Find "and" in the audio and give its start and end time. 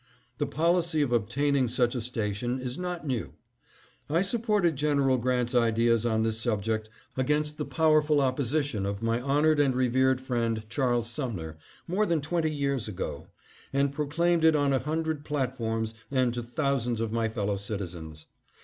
9.59-9.75, 13.71-13.93, 16.09-16.33